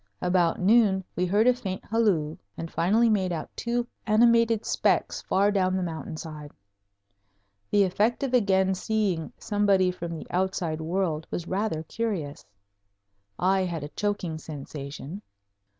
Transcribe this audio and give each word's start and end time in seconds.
About 0.19 0.59
noon 0.59 1.03
we 1.15 1.27
heard 1.27 1.45
a 1.45 1.53
faint 1.53 1.85
halloo, 1.85 2.35
and 2.57 2.71
finally 2.71 3.07
made 3.07 3.31
out 3.31 3.55
two 3.55 3.85
animated 4.07 4.65
specks 4.65 5.21
far 5.21 5.51
down 5.51 5.75
the 5.77 5.83
mountain 5.83 6.17
side. 6.17 6.51
The 7.69 7.83
effect 7.83 8.23
of 8.23 8.33
again 8.33 8.73
seeing 8.73 9.31
somebody 9.37 9.91
from 9.91 10.17
the 10.17 10.25
outside 10.31 10.81
world 10.81 11.27
was 11.29 11.47
rather 11.47 11.83
curious. 11.83 12.47
I 13.37 13.61
had 13.65 13.83
a 13.83 13.89
choking 13.89 14.39
sensation. 14.39 15.21